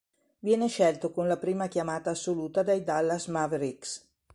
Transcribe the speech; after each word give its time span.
Viene 0.39 0.67
scelto 0.67 1.11
con 1.11 1.27
la 1.27 1.37
prima 1.37 1.67
chiamata 1.67 2.09
assoluta 2.09 2.63
dai 2.63 2.83
Dallas 2.83 3.27
Mavericks. 3.27 4.09